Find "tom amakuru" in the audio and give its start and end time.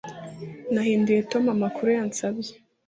1.31-1.89